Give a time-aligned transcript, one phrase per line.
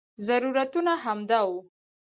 [0.27, 1.57] ضرورتونه همدا وو.